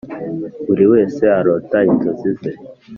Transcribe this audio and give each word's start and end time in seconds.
Buri 0.65 0.85
wese 0.93 1.21
arota 1.39 1.79
inzozi 1.91 2.29
ze 2.39 2.51